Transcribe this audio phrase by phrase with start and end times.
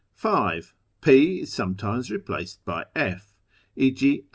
[0.15, 3.35] (5) P is sometimes replaced hj F:
[3.75, 4.25] e.g.